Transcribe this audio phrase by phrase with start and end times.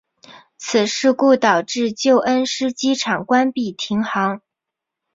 [0.57, 4.41] 此事故导致旧恩施机场关闭停航。